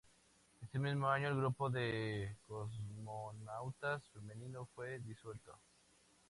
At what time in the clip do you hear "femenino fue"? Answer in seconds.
4.09-4.97